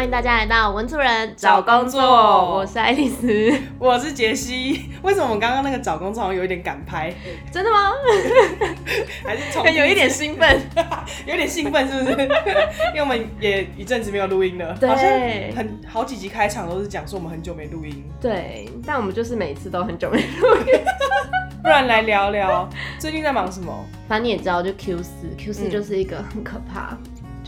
[0.00, 3.52] 欢迎大家来到文主人找工作我是爱丽丝。
[3.78, 4.88] 我是杰西。
[5.02, 7.12] 为什么我们刚刚那个找工作好像有一点赶拍？
[7.52, 7.92] 真的吗？
[9.22, 10.58] 还是从有一点兴奋，
[11.28, 12.12] 有点兴奋是不是？
[12.16, 15.06] 因为我们也一阵子没有录音了，对好像
[15.54, 20.80] 很好几集开场都是讲说我们很久没录音，对，但我们就是每次都很久没录音。
[21.62, 22.66] 不然来聊聊
[22.98, 23.70] 最近在忙什么？
[24.08, 26.96] 反正你也知道，就 Q 四，Q 四嗯就是一个很可怕，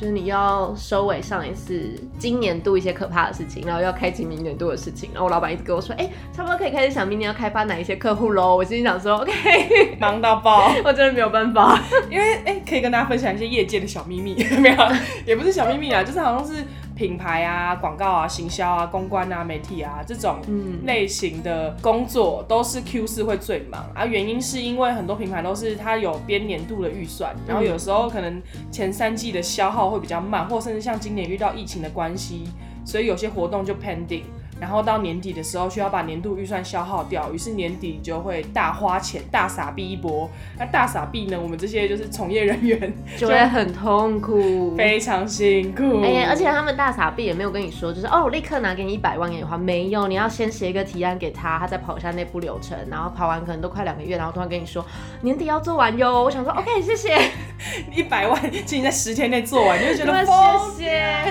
[0.02, 5.10] 就是你要收尾上一次今年度一些可怕的事情，然后要开启明年度的事情。
[5.12, 8.56] 然后我老板一直跟我说，哎、差不多可以开始想明年要开发哪一些客户喽。
[8.56, 11.80] 我心里想说，OK， 忙到爆， 我真的没有办法。
[12.10, 14.76] 因为哎、可以跟大家分享一些业界的小秘密， 没有，
[15.24, 16.64] 也不是小秘密啊，就是好像是
[17.02, 32.44] 品牌啊、广告啊、行销啊、公关啊、媒体啊这种嗯，类型的工作都是 Q 四会最忙啊，原因是因为很多品牌都是它有编年度的预算，然后有时候可能前三季的消耗会比较慢，或甚至像今年遇到疫情的关系，
[32.84, 34.22] 所以有些活动就 pending。
[34.62, 40.30] 然后到年底的时候需要把年度预算消耗掉，于是年底就会大花钱、大傻逼一波。
[40.56, 44.76] 那大傻逼呢，我们这些就是从业人员 就会很痛苦。
[44.76, 46.02] 非常辛苦。
[46.04, 54.86] 哎呀，而且他们大傻逼也没有跟你说，就是哦，我立刻拿给你一百万给你花，没有，你要先写一个提案给他，他再跑一下内部流程，然后跑完可能都快两个月，然后突然跟你说
[55.22, 56.22] 年底要做完哟。
[56.22, 57.18] 我想说 OK，谢谢，
[57.94, 61.24] 一百万，请你在十天内做完，你就觉得谢谢。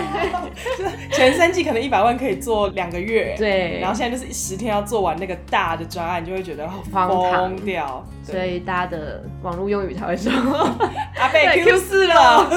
[1.12, 8.06] 前三季可能一百万可以做两个月，对然后现在就是十天要做完那个大的专案，你就会觉得疯掉。
[8.24, 10.32] 所以大家的网络用语才会说，
[11.20, 12.48] 阿贝 Q 四了。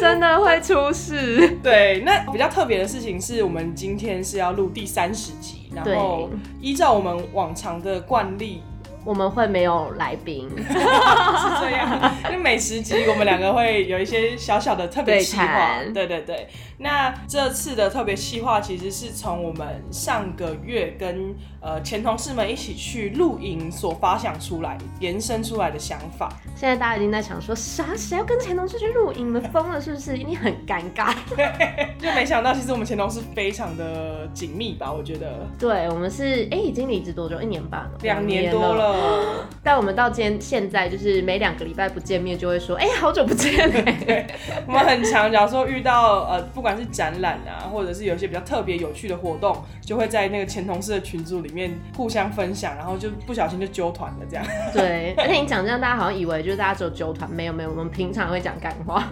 [0.00, 1.56] 真的会出事。
[1.62, 6.28] 对，那比较特别的事情是我们今天是要录第三十集，然后
[6.60, 8.62] 依照我们往常的惯例
[9.08, 15.78] 我们会没有来宾， 是这样，因为每十集我们两个会有一些小小的特别企划。
[15.94, 16.46] 对对对，
[16.78, 26.28] 那这次的特别企划其实是从我们上个月跟呃前同事们一起去露营所发想出来、延伸出来的想法。
[26.54, 27.96] 现在大家已经在想说啥？
[27.96, 29.26] 谁要跟前同事去露营？
[29.26, 30.16] 你们疯了是不是？
[30.16, 31.14] 一定很尴尬。
[31.98, 34.92] 就没想到，其实我们前同事非常的紧密吧？
[34.92, 37.40] 我觉得对，我们是哎、已经离职多久？
[37.42, 38.74] 一年半了，两年多。
[38.74, 39.48] 了。
[39.62, 43.52] 但我们到今天现在就是每两个礼拜不见面就会说，哎、好久不见
[44.06, 44.26] 哎、
[44.66, 54.44] 我们很常，假如说遇到呃，不管是展览啊，或者是有一些比较特别有趣的活动，就会在那个前同事的群组里面互相分享，然后就不小心就揪团了这样。
[54.72, 59.08] 对，而且你讲这样，大家好像以为就是大家只有揪团，没有没有，我们平常会讲干话。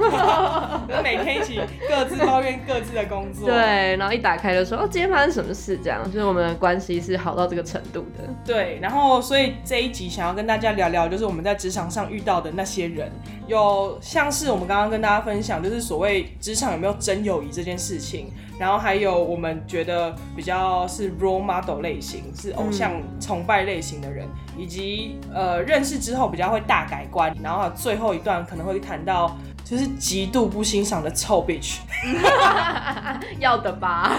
[0.89, 3.49] 就 每天一起各自抱怨各自的工作。
[3.49, 5.79] 对，然后一打开就说，哦，今天发生什么事？
[5.83, 8.25] 这样，就是我们的关系是好到这个程度的。
[8.45, 13.11] 对，然后所以这一集想要跟大家聊聊，就是我们在职场上遇到的那些人，
[13.47, 24.27] 有像是我们刚刚跟大家分享，就是所谓职场有没有真友谊这件事情，然后还有我们觉得比较是 role model 类型，是偶像崇拜类型的人，
[24.57, 29.37] 以及呃认识之后比较会大改观，然后最后一段可能会谈到。
[29.69, 31.79] 就是极度不欣赏的臭 bitch，
[33.41, 34.17] 要的吧？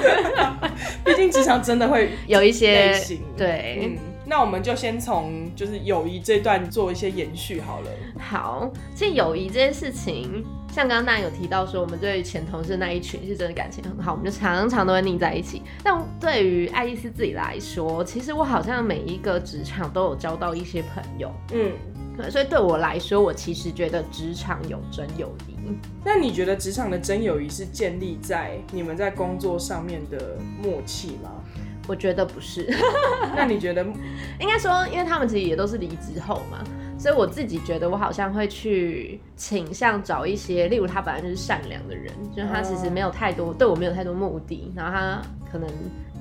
[1.06, 3.80] 毕竟职场真的会有一些类型对。
[3.82, 3.98] 嗯，
[4.30, 7.90] 那我们就先从就是友谊这段做一些延续好了。
[8.20, 15.62] 好，其实友谊这件事情，像刚刚大家有提到说，我们对前同事那一群是真的感情很好，我们就常常都会腻在一起。
[15.82, 21.72] 但对于爱丽丝自己来说，其实我好像每一个职场都有交到一些朋友，嗯，
[22.18, 25.56] 对，所以对我来说，我其实觉得职场有真友谊。
[26.04, 31.44] 那你觉得职场的真友谊是建立在你们在工作上面的默契吗？
[31.88, 32.68] 我觉得不是，
[33.36, 33.84] 那你觉得？
[34.40, 36.64] 应该说，因为他们其实也都是离职后嘛，
[37.00, 45.22] 所以我自己觉得我好像会去倾向找一些，例如他本来就是善良的人，就是他其实没有太多、对我没有太多目的，然后他
[45.52, 45.70] 可能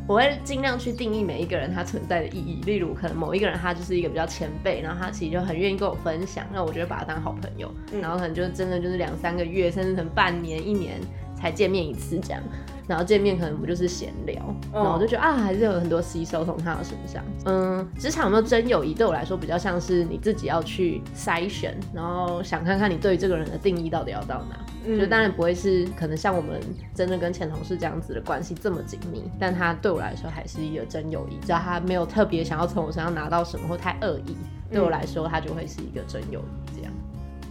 [0.06, 11.00] 我会尽量去定义每一个人他存在的意义，例如可能某一个人他就是一个比较前辈，然后他其实就很愿意跟我分享，那我觉得把他当好朋友，嗯然后可能就真的就是两三个月，甚至可能半年、一年
[11.36, 12.42] 才见面一次这样。
[12.88, 14.40] 然后见面可能不就是闲聊，
[14.72, 17.20] 然后我就觉得啊，还是有很多吸收从他的身上。
[17.44, 18.94] 嗯，职场有没有真友谊？
[18.94, 24.56] 对我来说比较像是你自己要去筛选，然后想看看你对于这个人的定义到底要到哪。
[24.86, 26.60] 嗯就当然不会是可能像我们
[26.94, 31.44] 真的跟前同事这样子的关系这么紧密，但他对我来说还是一个真友谊。
[31.44, 34.36] 只要他没有特别想要从我身上拿到什么或太恶意，
[34.70, 36.65] 对我来说他就会是一个真友谊。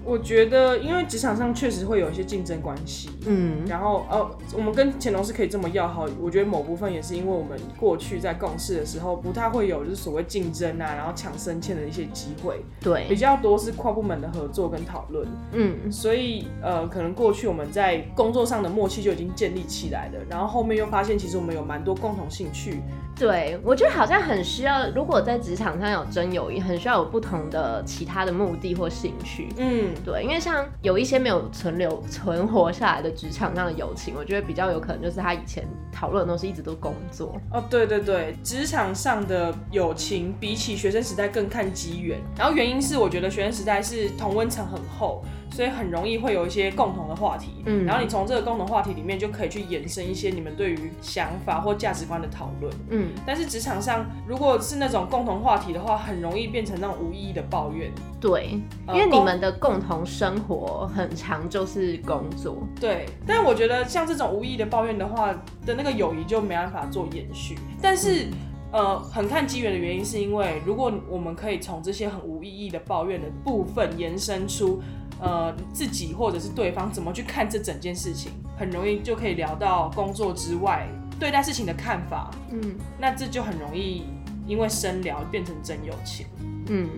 [0.06, 13.04] 我觉得，因为职场上确实会有一些竞争关系，嗯，然后呃，我们跟前同事可以这么要好，我觉得某部分也是因为我们过去在共事的时候，不太会有就是所谓竞争啊，然后抢升迁的一些机会，对。
[13.10, 22.82] 比对，较多是跨部门的合作跟讨论，嗯，所以呃，可能过去我们在工作上的默契就已经建立起来了，然后后面又发现其实我们有蛮多共同兴趣，
[23.18, 29.50] 对，我觉得好像很需要，如果在职场上有真友谊，很需要有不同的其他的目的或兴趣。
[29.58, 37.40] 嗯，对，因为像有一些没有存留存活下来的职场上的友情，我觉得比较有可能就是他以前讨论的东西一直都工作。
[37.52, 45.24] 哦，对对对，职场上的友情比起学生时代更看机缘，然后原因是我觉得学生时代是同温层很厚，
[45.56, 52.74] 所以很容易会有一些共同的话题，嗯然后你从这个共同话题里面就可以去延伸一些你们对于想法或价值观的讨论。
[52.90, 57.90] 嗯，但是职场上如果是那种共同话题的话，很容易变成那种无意义的抱怨。
[58.20, 62.68] 对，呃因为你们的共同生活很长就是工作。
[62.78, 65.34] 对，但我觉得像这种无意义的抱怨的话
[65.66, 67.58] 的那个友谊就没办法做延续。
[67.82, 68.28] 但是，
[68.76, 74.82] 呃，很看机缘的原因是因为，如果我们可以从这些很无意义的抱怨的部分延伸出，
[75.18, 80.86] 呃，自己或者是对方怎么去看这整件事情，很容易就可以聊到工作之外
[81.18, 82.30] 对待事情的看法。
[82.52, 84.04] 嗯那这就很容易
[84.46, 86.28] 因为深聊变成真友情。
[86.68, 86.90] 嗯，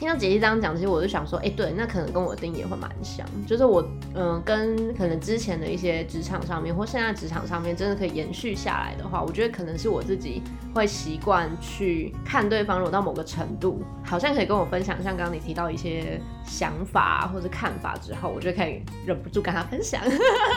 [0.00, 10.42] 听到姐姐这样讲，其实我就想说，哎、对，那可能跟我的定义也会蛮像，就是我嗯、跟可能之前的一些职场上面或现在职场上面真的可以延续下来的话，我觉得可能是我自己
[10.74, 20.00] 会习惯去看对方，如果到某个程度，好像可以跟我分享，像刚刚你提到一些想法或者看法之后，我就可以忍不住跟他分享，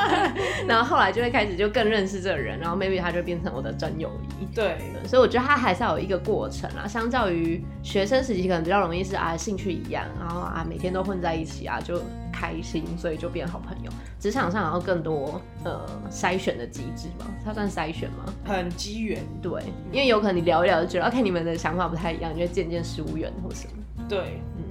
[0.65, 4.45] 然后后来就会开始就更认识这个人，然后 maybe 他就变成我的真友谊。
[4.55, 6.87] 对，所以我觉得他还是要有一个过程啊。
[6.87, 12.01] 相较于学生时期，可能比较容易是啊兴趣一样，然后啊每天都混在一起啊就
[12.31, 13.91] 开心，所以就变好朋友。
[14.19, 18.25] 职场上然后更多呃筛选的机制嘛，它算筛选吗？
[18.45, 19.21] 很机缘。
[19.41, 24.05] 对，因为有可能你聊一聊就觉得 OK 你们的想法不太一样，你就会渐渐疏远或什么。
[24.07, 24.63] 对，嗯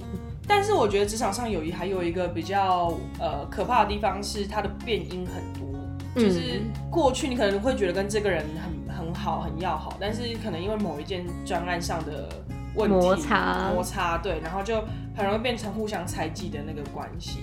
[0.45, 6.61] 但是我觉得职场上友谊还有一个比较呃可怕的地方是它的变因很多，就是
[6.91, 12.27] 过去你可能会觉得跟这个人很很好很要好，但是可能因为某一件专案上的
[12.75, 14.83] 问题摩擦摩擦对，然后就
[15.15, 17.39] 很容易变成互相猜忌的那个关系。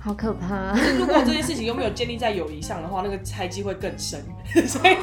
[0.00, 0.72] 好可怕。
[0.96, 4.22] 如果这件事情又没有建立在友谊上的话，那个猜忌会更深，
[4.64, 4.96] 所以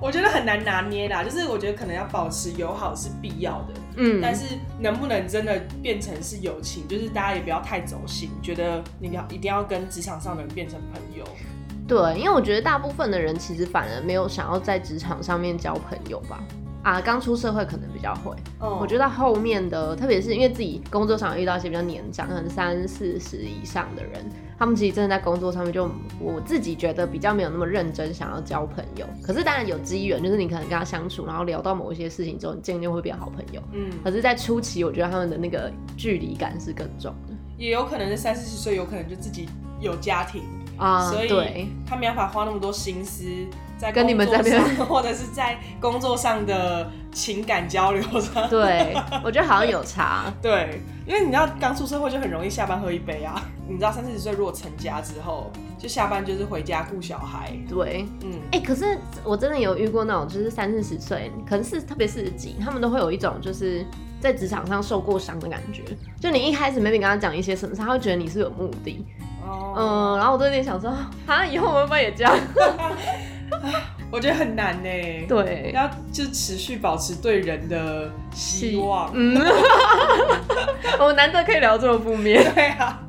[0.00, 1.24] 我觉得很难拿捏啦。
[1.24, 11.24] 就是我觉得可能要保持友好是必要的，嗯，但是能不能真的变成是友情，就是大家也不要太走心，觉得你要一定要跟职场上的人变成朋友。
[11.88, 16.40] 对，因为我觉得大部分的人其实反而没有想要在职场上面交朋友吧。
[16.82, 24.24] 啊，刚出社会可能比较会，嗯我觉得后面的，特别是因为自己工作上遇到一些比较年长，可能三四十以上的人，
[24.58, 25.90] 他们其实真的在工作上面就
[26.20, 29.04] 我自己觉得比较没有那么认真想要交朋友。
[29.22, 33.60] 可是当然有机缘，就是你可能跟他相处，然后聊到某一些事情之后，你渐渐会变好朋友。
[33.72, 39.48] 嗯，可是，在初期，我觉得他们的那个距离感是更重的也有可能是三四十岁，有可能就自己
[39.80, 40.42] 有家庭，
[40.76, 41.10] 啊。
[41.10, 43.24] 所以对，他没办法花那么多心思
[43.78, 48.48] 在跟你们在那边上，或者是在工作上的情感交流上。
[48.50, 48.94] 对，
[49.24, 50.24] 我觉得好像有差。
[50.42, 53.40] 对，因为你知道刚出社会就很容易下班喝一杯啊。
[53.68, 57.52] 你知道三四十岁如果成家之后，就下班就是回家顾小孩。
[57.68, 63.84] 对，嗯，哎、可是我真的有遇过那种，就是三四十岁，可能是特别四十几，他们都会有一种就是
[64.20, 65.82] 在职场上受过伤的感觉。
[66.18, 69.04] 就你一开始 maybe 跟他讲一些什么，他会觉得你是有目的，
[69.46, 70.90] 哦，嗯，然后我都有点想说，
[71.26, 72.34] 啊，以后我会不会也这样？
[74.10, 74.88] 我觉得很难呢。
[75.28, 79.10] 对，要就持续保持对人的希望。
[79.14, 79.36] 嗯，
[80.98, 83.00] 我难得可以聊这么负面，对啊，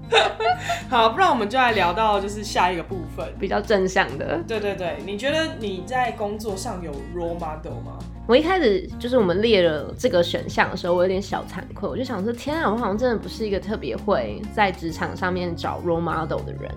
[0.89, 3.25] 好，不然我们就来聊到就是下一个部分。
[3.39, 4.43] 比较正向的。
[4.47, 7.97] 对对对，你觉得你在工作上有 role model 吗？
[8.27, 16.69] 我一开始就是我们列了这个选项的时候，我有点小惭愧，我就想说，天啊，我好像真的不是一个特别会在职场上面找 role model 的人。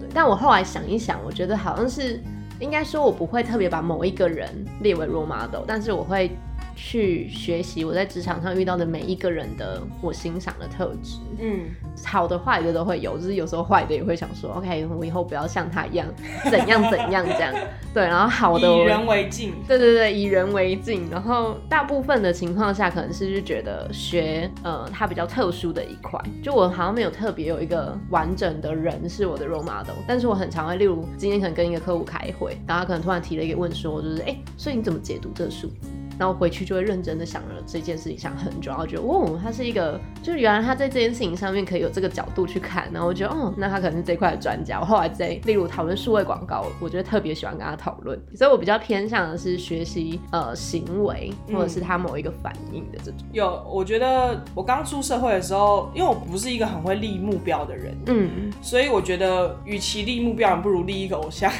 [0.00, 2.20] 对，但我后来想一想，我觉得好像是
[2.62, 4.48] 应该说，我不会特别把某一个人
[4.80, 6.30] 列为 role model，但是我会
[6.74, 11.18] 去学习我在职场上遇到的每一个人的我欣赏的特质。
[11.38, 11.66] 嗯，
[12.04, 16.06] 好的坏的都会有，就是有时候坏的也会想说，OK，我以后不要像他一样
[16.50, 17.52] 怎样怎样这样。
[17.92, 19.54] 对，然后好的以人为镜。
[19.66, 21.08] 对对对，以人为镜。
[21.10, 35.88] 然后大部分的情况下，可能是就觉得学呃他比较特殊的一块，就我好像没有特别有一个完整的人是我的 role model，但是我很常会，例如今天可能跟一个客户开会，然后他可能突然提了一个问说，就是哎、所以你怎么解读这个数字？
[36.18, 44.78] 然后回去就会认真的想了这件事情，想很久，然后觉得哦，他是一个，就原来他在这件事情上面可以有这个角度去看，然后我觉得哦，那他可能是这块的专家。
[44.80, 53.20] 我后来在例如讨论数位广告，我觉得特别喜欢跟他讨论，所以我比较偏向的是学习呃行为或者是他某一个反应的这种。
[53.32, 61.50] 有，我觉得我刚出社会的时候，因为我不是一个很会立目标的人，嗯，所以我觉得与其立目标，不如立一个偶像，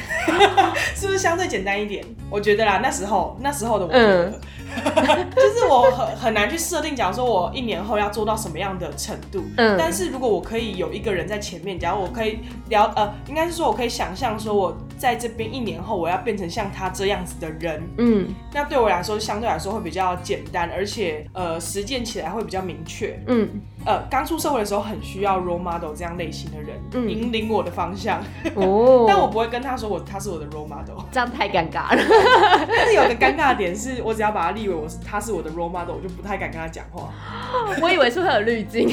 [0.95, 2.05] 是不是相对简单一点？
[2.31, 4.42] 我觉得啦，那时候那时候的我。
[5.37, 23.49] 就是我很很难去设定，假如说我一年后要做到什么样的程度，嗯，但是如果我可以有一个人在前面，假如我可以聊，呃，应该是说我可以想象说我在这边一年后我要变成像他这样子的人，嗯，那对我来说相对来说会比较简单，而且呃实践起来会比较明确，嗯，
[23.85, 28.19] 呃，刚出社会的时候很需要 role model 这样类型的人引领我的方向，
[28.55, 32.03] 哦， 但我不会跟他说我他是我的 role model，这样太尴尬了，
[32.69, 34.63] 但是有个尴尬的点是我只要把他立。
[34.63, 37.13] 以为我是他是我的 role model，我就不太敢跟他讲话。
[37.83, 38.89] 我以为是会有滤镜，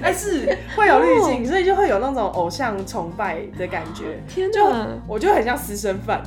[0.00, 4.22] 哎，是会有滤镜，所以就会有那种偶像崇拜的感觉。
[4.28, 6.22] 天哪，我就很像私生饭。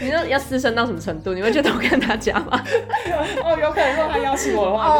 [0.00, 1.34] 你说要私生到什么程度？
[1.34, 2.58] 你会觉得我跟他讲吗？
[3.44, 4.96] 哦，有可能如果他邀请我的话，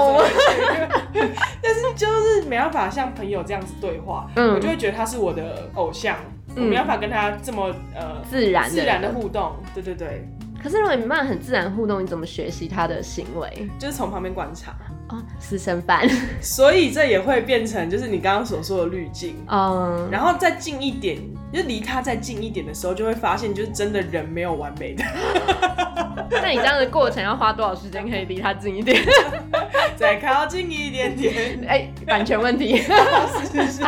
[2.52, 6.18] 没办法像朋友这样子对话，我就会觉得他是我的偶像，
[6.54, 9.52] 我没办法跟他这么呃自然自然的互动。
[9.72, 10.28] 对对对。
[10.62, 13.66] 可是如果你慢很自然互动，你怎么学习他的行为？
[13.78, 14.72] 就是从旁边观察
[15.08, 16.06] 哦，私生饭。
[16.42, 19.36] 所以这也会变成就是你刚刚所说的滤镜。
[19.48, 21.18] 嗯，然后再近一点，
[21.52, 25.04] 就离他再近一点的时候，就会发现就是真的人没有完美的。
[26.30, 29.02] 那你这样的过程要花多少时间可以离他近一点？
[29.96, 31.60] 再靠近一点点。
[31.68, 32.78] 哎，版权问题。
[32.80, 33.82] 是是是。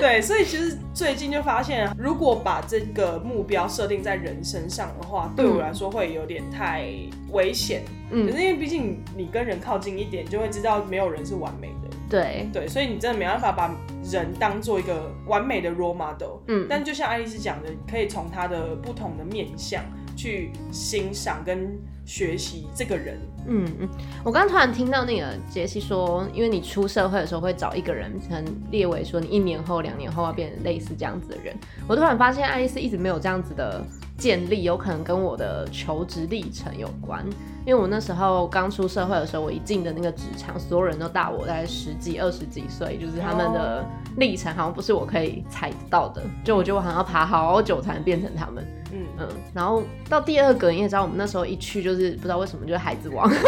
[0.00, 6.86] 对，所以其实最近就发现，如果把这个目标设定在人身上的话，对我来说会有点太
[7.32, 7.82] 危险。
[8.10, 11.96] 嗯，可是因为毕竟你跟人靠近一点，就会知道没有人是完美的。
[12.08, 13.74] 对对，所以你真的没办法把
[14.10, 16.38] 人当做一个完美的 role model。
[16.48, 19.82] 嗯，但就像爱丽丝讲的，可以从他的不同的面相。
[20.14, 23.18] 去欣赏跟学习这个人。
[23.46, 23.88] 嗯嗯，
[24.22, 31.56] 我刚刚突然听到那个杰西说，因为你出社会的时候会找一个人，可能列为说你一年后、两年后要变成类似这样子的人。
[31.88, 33.82] 我突然发现爱丽丝一直没有这样子的
[34.18, 37.24] 建立，有可能跟我的求职历程有关。
[37.64, 43.84] 因为我那时候刚出社会的时候，我一进的那个职场，所有人都大我大概十几、二十几岁，就是他们的
[44.16, 46.22] 历程好像不是我可以踩到的。
[46.44, 48.66] 就我觉得我好像要爬好久才能变成他们。
[48.94, 53.38] 嗯嗯，然后到第二个，你也知道，我们那时候一去就是不知道为什么就是孩子王， 是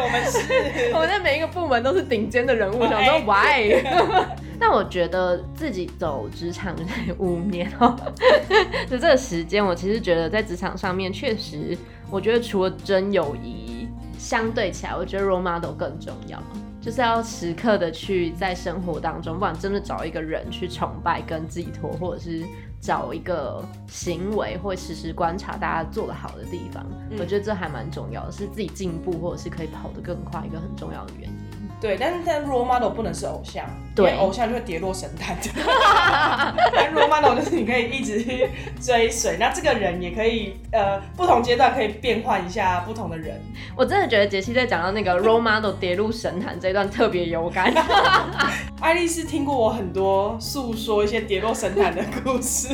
[0.00, 3.82] 我们是， 我们在每一个部门都是顶尖的人物，想说 why？
[4.58, 6.74] 但我觉得自己走职场
[7.18, 7.96] 五年哦，
[8.90, 11.76] 就这个时间，我其实觉得在职场上面确实，
[12.10, 13.88] 我觉得除了真友谊，
[14.18, 16.42] 相对起来，我觉得 role model 更重要。
[16.80, 22.44] 就是要时刻的去在生活当中，不管真的找一个人去崇拜跟寄托，或者是
[22.80, 26.86] 找一个行为，或时时观察大家做的好的地方，
[27.18, 31.37] 我觉得这还蛮重要的，是自己进步或者是可以跑得更快一个很重要的原因。
[31.80, 35.36] 对，但是但 role model 不能是偶像，对，偶像就会跌落神坛。
[36.74, 38.20] 但 role model 就是你可以一直
[38.80, 43.40] 追随，那这个人也可以呃不同阶段可以变换一下不同的人。
[43.76, 47.72] 我真的觉得杰西在讲到那个 role model 跌入神坛这一段特别有感。
[48.80, 52.68] 爱丽丝听过我很多诉说一些跌落神坛的故事，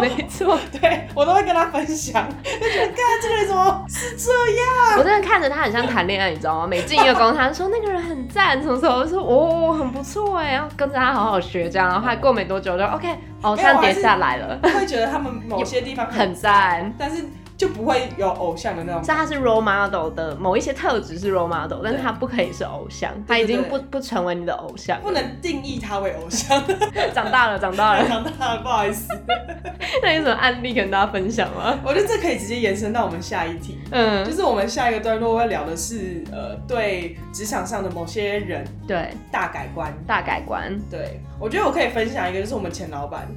[0.00, 4.98] 没错，对我都会跟她分享，就觉得，看这个人怎么是这样？
[4.98, 6.66] 我真的看着他很像谈恋爱，你知道吗？
[6.66, 8.45] 每进一个公他说那个人很赞。
[8.52, 13.08] 什么时候说哦很不错哎，然后跟着他好好学这样，然后还过没多久就 OK，
[13.42, 14.58] 哦，这样跌下来了。
[14.62, 17.24] 会觉得他们某些地方很赞，但是。
[17.56, 26.62] 就不会有偶像的那种，是他是 role model 的某一些特质是 role model，但是他不可以是偶像，他已经不不成为你的偶像，不能定义他为偶像。
[27.14, 29.08] 长大了，长大了， 长大了，不好意思。
[30.02, 31.78] 那有什么案例跟大家分享吗？
[31.84, 39.08] 我觉得这可以直接延伸到我们下一题，嗯，就是我们下一个段落会聊的是，呃，对职场上的某些人，对。
[39.30, 41.20] 大改观，大改观，对。
[41.38, 43.28] 我觉得我可以分享一个，就是我们前老板。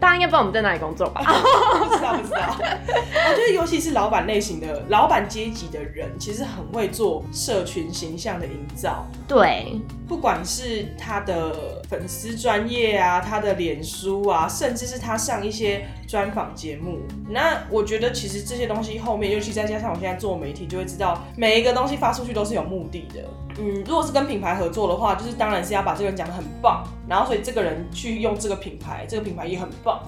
[0.00, 1.20] 大家应该不知道我们在哪里工作吧？
[1.22, 2.56] 不知道，不知道。
[2.58, 9.06] 我觉得尤其是老板类型的老板阶级的人，其实很会做社群形象的营造。
[9.26, 17.00] 对，不管是他的粉丝专业啊，他的脸书啊，甚至是他上一些专访节目。
[17.28, 23.24] 那我觉得其实这些东西后面，尤其再加上我现在做媒体，就会知道每一个东西发出去都是有目的的。
[23.58, 30.00] 嗯，如果是跟品牌合作的话，就是当然是要把这个人讲的很棒，然后所以这个人去用这个品牌，这个品牌也很棒，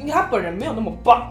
[0.00, 1.30] 因为他本人没有那么棒，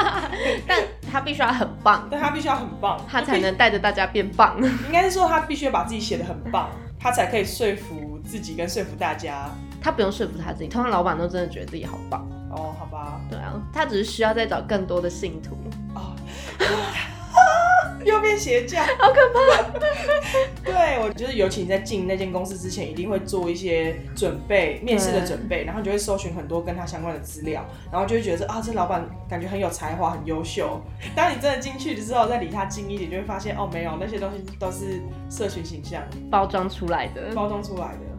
[0.68, 4.58] 但他必须要很棒，但他必须要很棒，他才能带着大家变棒。
[4.60, 6.68] 应该是说他必须要把自己写的很棒，
[7.00, 9.50] 他才可以说服自己跟说服大家。
[9.78, 12.26] 他不用说服他自己，通常老板都真的觉得自己好棒。
[12.50, 15.54] 哦，好吧，对啊，他只是需要再找更多的信徒。
[15.94, 16.16] 哦，
[18.06, 19.70] 又变邪教，好可怕。
[20.64, 30.80] 对，我觉得尤其你在进那间公司之前，一定会做一些准备，面试的准备，然后你就会搜寻很多跟他相关的资料，然后就会觉得啊，这老板感觉很有才华，很优秀。
[31.14, 38.11] 当你真的进去之后，再离他近一点，就会发现哦，没有那些东西都是社群形象包装出来的，包装出来的。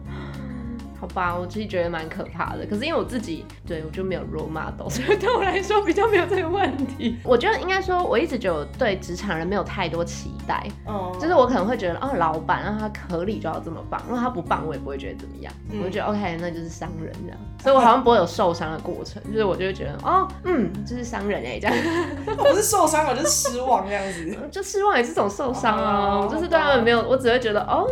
[1.04, 2.64] 好吧，我其实觉得蛮可怕的。
[2.64, 7.18] 可是因为我自己对我就没有 role model，所以对我来说比较没有这个问题。
[7.22, 10.66] 我觉得应该说，我一直觉得我对职场人没有太多期待。
[10.86, 15.52] 哦，就是我可能会觉得，哦，老板让他合理就要这么棒，如果他不棒，我也不会觉得怎么样。
[15.78, 17.38] 我就觉得 OK，那就是商人这样。
[17.62, 21.76] 所以我好像不会有受伤的过程，就是我就会觉得，哦，嗯，就是商人哎这样。
[22.34, 24.38] 不是受伤，我就是失望这样子。
[24.50, 27.86] 就失望也是种受伤啊，就是对他们没有，我只会觉得，哦，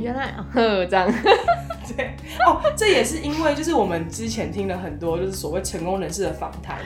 [0.00, 1.12] 原来 呵这样。
[1.96, 2.14] 对
[2.46, 6.78] 哦，这也是因为就是我们之前听了很多就是所谓成功人士的访谈，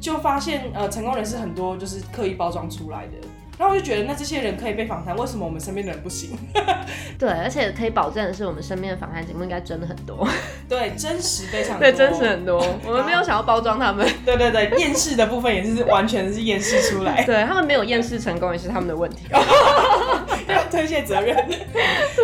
[0.00, 3.12] 就发现呃成功人士很多就是刻意包装出来的。
[3.56, 6.36] 然后我就觉得，那这些人可以被访谈，为什么我们身边的人不行？
[7.16, 10.26] 对，而且可以保证的是，我们身边的访谈节目应该真的很多。
[10.68, 12.60] 对，真实非常对，真实很多。
[12.84, 14.04] 我们没有想要包装他们。
[14.26, 17.24] 对对对，厌世的部分也是完全是厌世出来。
[17.24, 19.28] 对他们没有厌世成功，也是他们的问题。
[19.30, 21.36] 要推卸责任。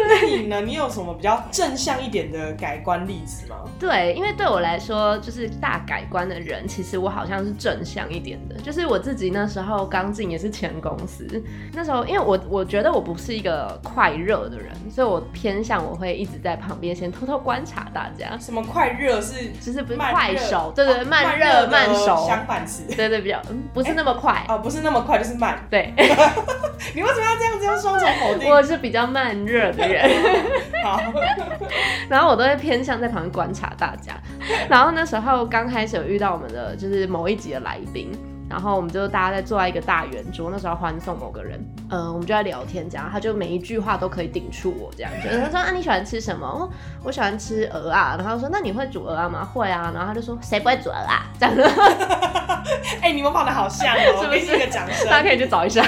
[0.09, 0.61] 那你呢？
[0.61, 3.57] 你有什么比较正向一点的改观例子吗？
[3.79, 8.57] 对，因为对我来说，就是大改观的人，其实我好像是正向一点的。
[8.57, 11.27] 就是我自己那时候刚进也是前公司。
[11.73, 18.37] 那时候，因为我我觉得我不是一个快热的人，所以我偏向我会一直在旁边先偷偷观察大家。
[18.39, 19.53] 什么快热是？
[19.61, 22.83] 其实不是快熟，对对，慢热慢熟相反词。
[22.97, 25.59] 对对，比较嗯，不是那么快哦，不是那么快，就是慢。
[25.71, 25.93] 对，
[26.95, 28.40] 你为什么要这样子用双重否定？
[28.49, 30.11] 我是比较慢热的人。
[30.83, 31.01] 好，
[32.09, 34.15] 然后我都会偏向在旁边观察大家。
[34.69, 38.11] 然后那时候刚开始有遇到我们的就是某一集的来宾。
[38.49, 45.29] 然后我们就大家在坐在一个大圆桌，那时候欢送某个人，嗯，我们就在聊天，这样他就每一句话都可以顶触我，这样子。
[45.41, 46.45] 他说啊，你喜欢吃什么？
[46.45, 46.69] 哦，
[47.05, 48.17] 我喜欢吃鹅啊。
[48.19, 49.45] 然后他说，那你会煮鹅啊吗？
[49.45, 49.93] 会啊。
[49.95, 51.31] 然后他就说，谁不会煮鹅啊？
[51.39, 51.63] 这样子。
[53.01, 55.07] 哎，你们跑的好像哦，是不是一个掌声？
[55.09, 55.87] 大家可以去找一下。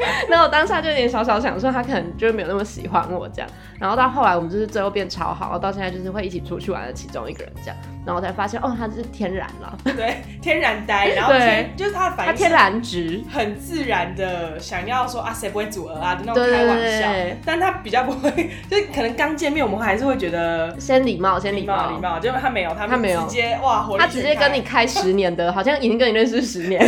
[0.28, 3.50] 那我当下就有点小小想说，他可能就没有那么喜欢我这样。
[3.78, 7.76] 然后到后来，我们就是最后变超好，到现在就是会一起出去玩的其中一个人这样。
[8.04, 18.30] 然后才发现，哦，他是天然了， 对，天然呆，然后天，就是他的反应，他天然直，很自然的想要说啊，谁不会组合啊，就那种开玩笑，但他比较不会，
[18.70, 23.20] 就可能刚见面，我们还是会觉得先礼貌，先礼貌，礼貌，就他没有，他没有。
[23.22, 26.80] 直接哇，他直接跟你开十年的，好像已经跟你认识十年，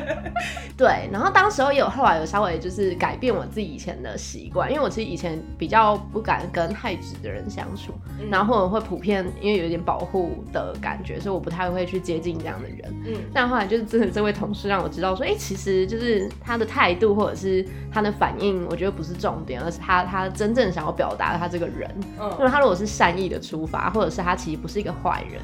[0.76, 7.92] 对，然后当时候有后来有稍微就是改变我自己以前的习惯，因为我其实以前比较不敢跟太直的人相处，
[8.30, 11.18] 然后或者会普遍因为有一点保护的感觉。
[11.20, 25.40] 所以我不太会去接近这样的人，嗯，但后来就是真的这位同事让我知道说，哎，其实就是他的态度或者是他的反应，我觉得不是重点，而是他他真正想要表达的他这个人，嗯，因为他如果是善意的出发，或者是他其实不是一个坏人，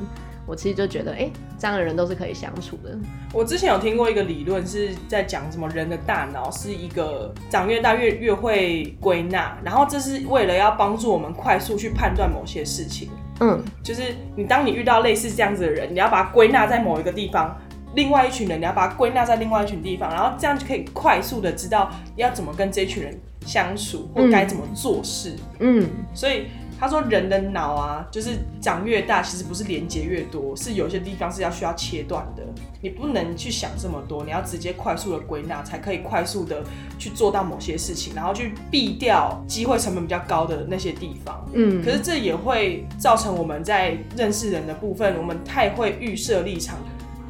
[0.47, 2.97] 我其实就觉得，哎，这样的人都是可以相处的。
[3.33, 13.09] 我之前有听过一个理论是在讲什么人的大脑是一个长越大越越会归纳，然后这是为了要帮助我们快速去判断某些事情。
[13.41, 14.03] 嗯，就是
[14.37, 17.57] 你当你遇到类似这样子的人，你要把它归纳在某一个地方；
[17.95, 25.35] 另外一群人，你要把它归纳在另外一群地方，然后这样就可以快速的知道要怎么跟这群人相处，或该怎么做事。
[25.59, 26.47] 嗯，所以。
[26.83, 32.43] 他说：“人的脑啊，就是长越大，其实不是连接越多，是有些地方是要需要切断的。
[32.81, 36.65] 你不能去想这么多，你要直接快速的归纳，才可以快速的
[36.99, 41.47] 去做到某些事情，然后去避掉机会成本比较高的那些地方。
[41.53, 46.77] 嗯，可是这也会造成我们在认识人的部分，我们太会预设立场。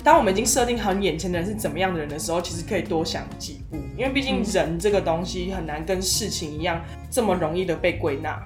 [0.02, 8.42] 当我们已经设定好眼前的人是怎么样的人的时候，其实可以多想几步，因为毕竟人这个东西很难跟事情一样这么容易的被归纳。”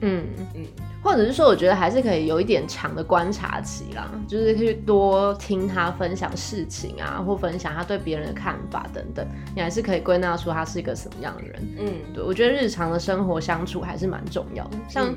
[0.00, 0.64] 嗯嗯，
[1.02, 11.68] 或者是说，我觉得还是可以有一点长的观察期啦，就是去多听他分享事情啊，或分享他对别人的看法等等，你还是可以归纳出他是一个什么样的人。
[11.78, 14.76] 嗯，对，我觉得日常的生活相处还是蛮重要的。
[14.88, 15.12] 像，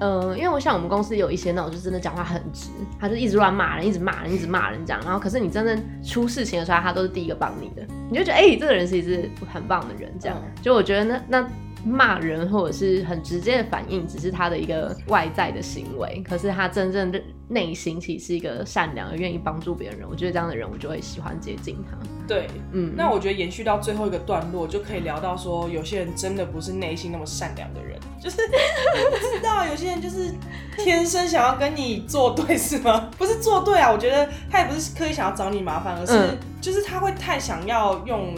[0.00, 2.68] 呃，因为我像我们公司有一些那种就真的讲话很直，
[3.00, 5.00] 他就一直乱骂人，一直骂人，一直骂人这样。
[5.04, 10.12] 然后，可是你真正出事情的时候，他都是第一个帮你的，你就觉得哎，这个人其实是很棒的人。
[10.20, 11.48] 这样，就我觉得那那。
[11.84, 21.96] 骂人或者是很直接的反应，只是他的一个外在的行为，可是他真正的内心其实是一个善良、愿意帮助别人我觉得这样的人我就会喜欢接近他。
[22.26, 30.34] 对，嗯，那我觉得延续到最后一个段落，就可以聊到说，有些人真的不是内心那么善良的人，就是 我不知道有些人就是
[30.76, 33.08] 天生想要跟你作对，是吗？
[33.16, 38.34] 不是作对啊，我觉得他也不是刻意想要找你麻烦，而是嗯就是他会太想要用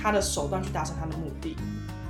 [0.00, 1.56] 他的手段去达成他的目的，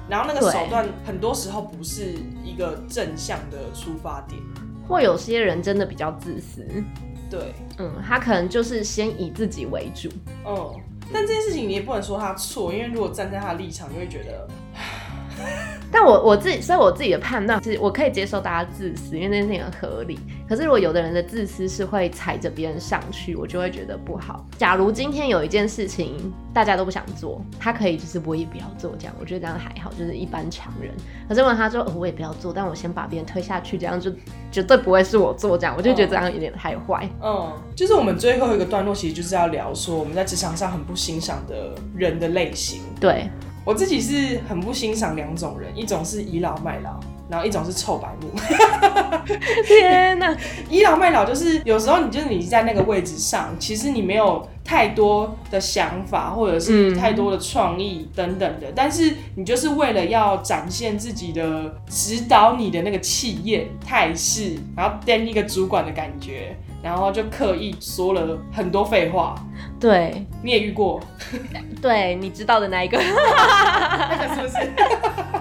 [0.09, 4.41] 然后那个手段很多时候不是一个正向的出发点，
[4.89, 6.67] 或有些人真的比较自私，
[7.31, 10.09] 对，嗯，他可能就是先以自己为主。
[10.47, 10.75] 嗯。
[11.11, 14.47] 但这件事情你也不能说他错，因为如果站在他的立场，你会觉得
[15.91, 20.19] 但我我自己，所以我自己的判断是我可以接受大家自私，因为那件事情很合理。
[20.47, 24.45] 可是如果有的人的自私是会踩着别人上去，我就会觉得不好。
[24.59, 30.93] 假如今天有一件事情大家都不想做，他可以就是我也不要做这样，我觉得这样还好，就是一般常人。
[31.27, 34.13] 可是如果他说、哦、我也不要做，但我先把别人推下去，这样就
[34.53, 37.09] 绝对不会是我做这样，我就觉得这样有点太坏。
[37.23, 42.83] 嗯，就是我们最后一个段落，其实就是要聊说我们在职场上很不欣赏的人的类型。
[43.01, 43.31] 对，
[43.69, 48.31] 我自己是很不欣赏两种人，一种是倚老卖老，然后一种是臭白目。
[49.67, 50.35] 天哪，
[50.71, 69.35] 倚老卖老就是有时候你就是你在那个位置上，其实你没有太多的想法或者是嗯太多的创意等等的，但是你就是为了要展现自己的指导你的那个气焰态势，然后当一个主管的感觉，然后就刻意说了很多废话。
[69.81, 71.01] 对你也遇过，
[71.81, 74.55] 对，你知道的那一个， 那个是不是？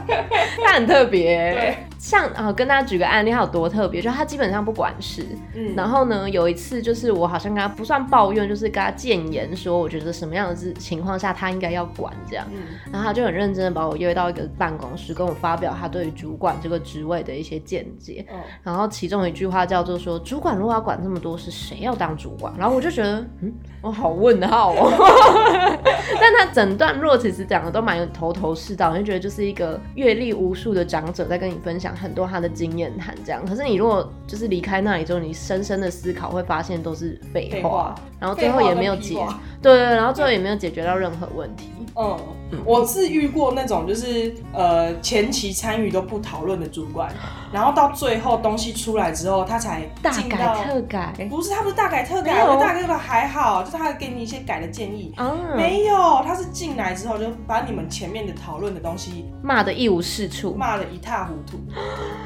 [0.63, 1.54] 他很特别。
[1.54, 5.26] 对，像啊、跟大家举个案例，他有多特别，就他基本上不管事。
[5.54, 12.45] 嗯然后呢，有一次就是我好像跟他不算抱怨，就是跟他谏言说，我觉得什么样的事情况下他应该要管这样。
[12.52, 12.60] 嗯
[12.91, 18.26] 然后他就很认真的把我约到一个办公室，跟我发表他对于主管这个职位的一些见解。
[18.32, 22.54] 嗯然后其中一句话叫做说，主管如果要管这么多事，谁要当主管？
[22.58, 24.92] 然后我就觉得，嗯，我好问问号哦。
[26.20, 33.46] 但他整段落其实讲的都蛮有头头是道，你就觉得就是一个阅历无数的长者在跟你分享很多他的经验谈这样。
[33.46, 39.15] 可是你如果就是离开那里之后，你深深的思考，会发现都是废话，废话然后最后也没有解
[39.62, 41.71] 对对对，然后最后也没有解决到任何问题。
[41.99, 42.15] 嗯，
[42.63, 47.12] 我是遇过那种就是呃前期参与都不讨论的主管，
[47.51, 55.12] 然后到最后东西出来之后，他才大改进到特改不是他不是大改特改，我大改特改还好，就是他给你一些改的建议。
[55.17, 61.58] 啊，没有，他是进来之后就把你们前面的讨论的东西骂的一无是处，骂得一塌糊涂，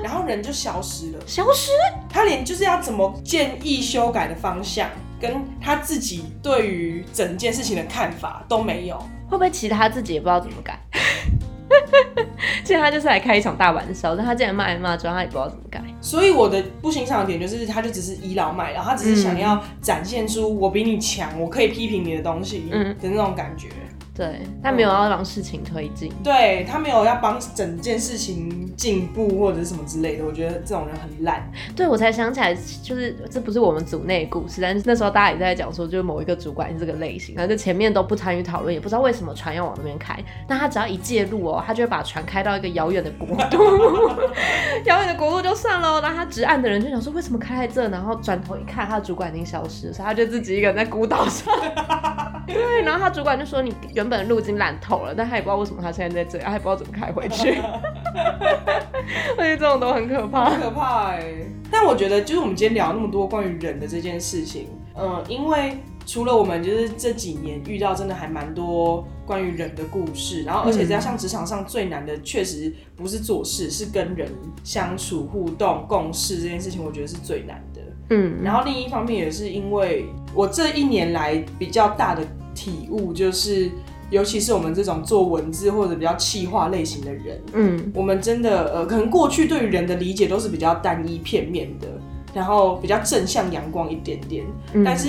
[0.04, 1.19] 然后人就消失了。
[1.25, 1.71] 消失。
[2.10, 4.89] 他连就是要怎么建议修改的方向，
[5.21, 8.97] 跟他自己对于整件事情的看法都没有。
[9.29, 10.77] 会不会其实他自己也不知道怎么改？
[12.65, 15.81] 其实他就是来开一场大玩笑，但他竟然骂一骂之后，他也不知道怎么改。
[16.01, 23.69] 所以我的不欣赏的点就是，他就只是倚老卖老，他只是想要展现出我比你强，我可以批评你的东西嗯的那种感觉。
[24.21, 26.13] 对，他没有要让事情推进。
[26.23, 31.51] 对他没有要帮整件事情进步或者是什么之类的，我觉得这种人很烂。
[31.75, 40.15] 对我才想起来，就是这不是我们组内的故事，但是那时候大家也在讲说，就是某一个主管是这个类型，然后就前面都不参与讨论，也不知道为什么船要往那边开，
[40.47, 43.57] 但他只要一介入哦，他就会把船开到一个遥远的国度，
[44.86, 51.51] 遥远的国度就算了，然后他直岸的人就想说为什么开在这，然后转头一看，他的主管已经消失了，所以他就自己一个人在孤岛上。
[52.47, 57.58] 对，然后他主管就说你原本的路已经烂透了，但他也不知道为什么他现在在这里，他也不知道怎么开回去。
[59.38, 60.62] 我觉得这种都很可怕很。
[60.62, 61.23] 可怕哎、
[61.71, 74.30] 但我觉得，就是我们今天聊那么多关于人的这件事情，嗯，因为除了我们就是这几年遇到真的还蛮多关于人的故事，然后而且加上职场上最难的，确实不是做事，是跟人
[74.63, 77.70] 相处、互动、共事这件事情，我觉得是最难的。
[78.12, 82.21] 嗯，然后另一方面也是因为我这一年来比较大的
[82.54, 83.71] 体悟，就是
[84.10, 87.91] 尤其是我们这种做文字或者比较气化类型的人，嗯。
[87.95, 91.88] 我们真的呃，可能过去对于人的理解都是比较单一片面的，
[92.34, 94.84] 然后比较正向阳光一点点，嗯。
[94.84, 95.08] 但是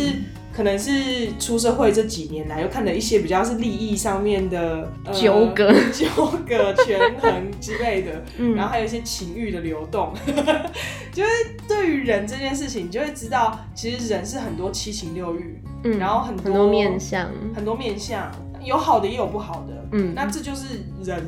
[0.52, 0.92] 可能是
[1.38, 6.06] 出社会这几年来，又看了一些比较是利益上面的、呃纠葛、 纠
[6.46, 8.54] 葛、权衡之类的， 嗯。
[8.54, 10.12] 然后还有一些情欲的流动，
[11.12, 11.30] 就是
[11.66, 18.30] 对于人这件事情，你就会知道，其实人是很多七情六欲，嗯然后很多很多面相，很多面相，
[18.62, 20.12] 有好的也有不好的，嗯。
[20.14, 21.24] 那这就是人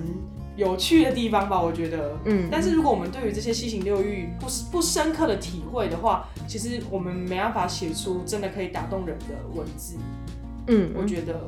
[0.56, 2.16] 有趣的地方吧，我觉得。
[2.24, 9.96] 嗯，但是如果我们对于这些七情六欲不不深刻的体会的话，其实我们没办法写出真的可以打动人的文字。
[10.68, 11.40] 嗯，我觉得，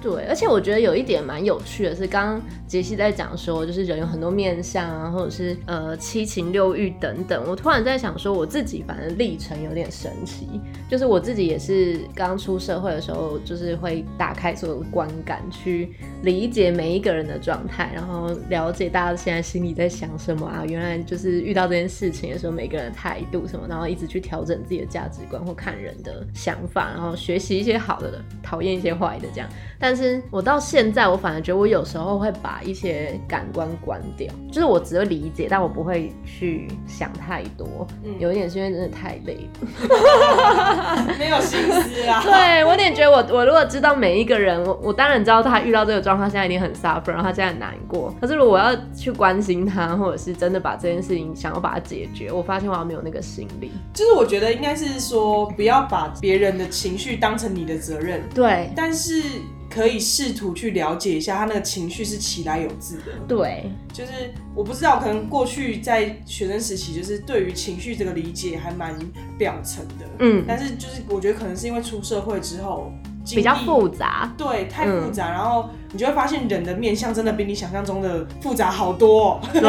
[0.00, 7.44] 对，而且我觉得有一点蛮有趣的是，刚刚杰西在讲说，就是人有很多面相啊，或者是呃七情六欲等等。
[7.48, 15.90] 我突然在想说，我自己反正历程有点神奇，就是我自己也是刚出社会的时候，就是会打开所有的观感，去
[16.22, 20.64] 理解每一个人的状态，然后了解大家现在心里在想什么啊。
[20.64, 29.48] 原来就是遇到这件事情的时候，每个人的态度什么，然后一直去调整自己的价值观或看人的想法，然后学习一些好的，讨厌一些坏的，这样。
[29.80, 37.86] 但是我到现在，我反而觉得我有时候会把一些感官关掉，就是我只会理解，但我不会去想太多。
[38.04, 42.22] 嗯，有一点是因为真的太累了， 没有心思啊。
[42.24, 48.14] 对我有点觉得，我我如果知道每一个人，我我当然知道他遇到这个状况，现在一定很 suffer，然后他现在很难过。
[48.20, 53.72] 可是如果我要去关心他，或者是真的把这件事情想要把它解决，我发现我好像没有那个心力。
[53.92, 58.22] 就是我觉得应该是说，不要把别人的情绪当成你的责任。
[58.34, 59.22] 对，但是。
[59.70, 63.12] 可以试图去了解一下他那个情绪是起来有字的。
[63.26, 68.94] 对，就是我不知道，可能过去在学生时期，就是对于情绪这个理解还蛮
[69.36, 70.06] 表层的。
[70.20, 72.92] 嗯，但是就是我觉得可能是因为出社会之后。
[73.30, 79.38] 比较复杂，对，太复杂，然后你就会发现人的面相真的比你想象中的复杂好多。
[79.52, 79.60] 对，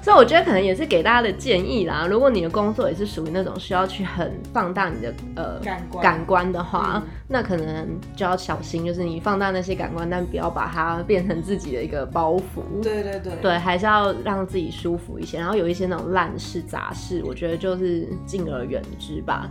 [0.00, 2.06] 所以我觉得可能也是给大家的建议啦。
[2.08, 12.82] 如果你的工作也是属于那种需要去很放大你的呃感官感官的话，那可能就要小心，就是你放大那些感官，但不要把它变成自己的一个包袱。
[12.82, 15.38] 对对对，对，还是要让自己舒服一些。
[15.38, 19.48] 然后有一些那种烂事杂事，我觉得就是敬而远之吧。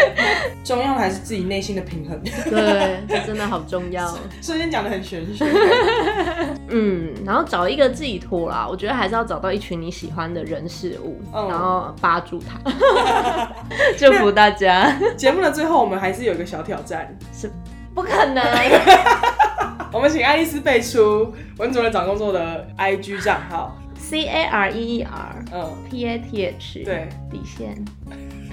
[0.62, 2.20] 重要还是自己内心的平衡。
[2.22, 4.06] 对，这真的好重要。
[4.42, 5.46] 瞬间讲的很玄学。
[6.68, 12.58] 嗯，然后找一个寄托啦，我觉得还是要找到一群你喜欢的人事物，然后扒住他。
[13.96, 14.94] 祝福大家。
[15.16, 17.50] 节目的最后，我们还是有一个小挑战，是
[17.94, 18.42] 不可能。
[19.92, 27.84] 我们请爱丽丝背出文主任找工作的 IG 账号：C A R E E R，嗯，P A T H，对，底线。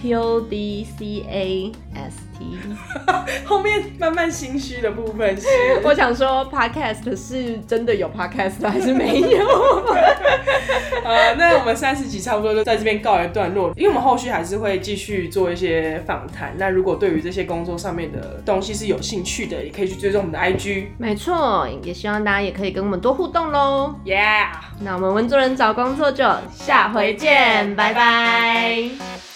[0.01, 2.57] P O D C A S T，
[3.45, 5.47] 后面慢慢心虚的部分是，
[5.85, 9.45] 我想说，Podcast 是真的有 Podcast 还是没有？
[11.05, 16.53] 呃，那我们三十集差不多就在这边告一段落，因为我们后续还是会继续做一些访谈。
[16.57, 20.87] 那如果对于这些工作上面的东西是有兴趣的，也可以去追踪我们的 IG。
[20.97, 23.93] 没错，也希望大家也可以跟我们多互动喽。
[24.05, 24.47] Yeah，
[24.79, 29.30] 那我们文作人找工作就下回见，拜拜。